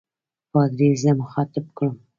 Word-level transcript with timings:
پادري 0.51 0.89
زه 1.03 1.11
مخاطب 1.21 1.65
کړم. 1.77 1.95